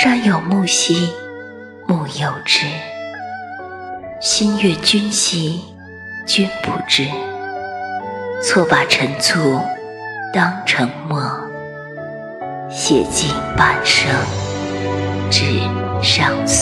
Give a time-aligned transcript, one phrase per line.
[0.00, 1.12] 山有木兮
[1.88, 2.66] 木有枝，
[4.20, 5.60] 心悦君兮
[6.24, 7.08] 君不知。
[8.40, 9.60] 错把陈醋
[10.32, 11.20] 当成墨，
[12.70, 14.08] 写尽半生，
[15.32, 15.42] 纸
[16.00, 16.57] 上思。